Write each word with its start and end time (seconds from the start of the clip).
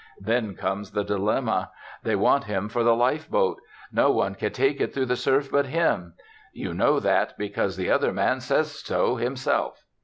Then 0.19 0.55
comes 0.55 0.89
the 0.93 1.03
dilemma. 1.03 1.69
They 2.01 2.15
want 2.15 2.45
him 2.45 2.69
for 2.69 2.83
the 2.83 2.95
lifeboat; 2.95 3.59
no 3.91 4.09
one 4.09 4.33
can 4.33 4.51
take 4.51 4.81
it 4.81 4.95
through 4.95 5.05
the 5.05 5.15
surf 5.15 5.51
but 5.51 5.67
him. 5.67 6.15
You 6.53 6.73
know 6.73 6.99
that 6.99 7.37
because 7.37 7.77
the 7.77 7.91
other 7.91 8.11
man 8.11 8.39
says 8.39 8.71
so 8.83 9.17
himself. 9.17 9.85